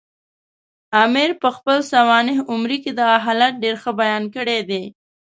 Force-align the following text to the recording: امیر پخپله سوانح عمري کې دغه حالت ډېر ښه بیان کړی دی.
امیر 1.03 1.29
پخپله 1.41 1.81
سوانح 1.93 2.37
عمري 2.51 2.77
کې 2.83 2.91
دغه 2.99 3.17
حالت 3.25 3.53
ډېر 3.63 3.75
ښه 3.83 3.91
بیان 4.01 4.23
کړی 4.35 4.59
دی. 4.69 4.83